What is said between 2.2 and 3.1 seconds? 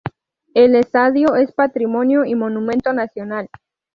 y Monumento